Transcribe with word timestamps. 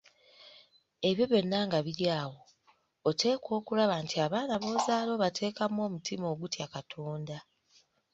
Ebyo 1.09 1.25
byonna 1.31 1.59
nga 1.67 1.79
biri 1.85 2.05
awo, 2.21 2.39
oteekwa 3.09 3.51
okulaba 3.59 3.95
nti 4.05 4.15
abaana 4.25 4.53
b’ozaala 4.61 5.09
obateekamu 5.13 5.79
omutima 5.87 6.25
ogutya 6.33 6.65
Katonda. 6.73 7.37